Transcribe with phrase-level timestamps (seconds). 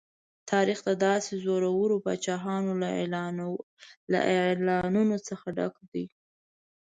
[0.51, 2.71] تاریخ د داسې زورورو پاچاهانو
[4.13, 6.05] له اعلانونو څخه ډک دی.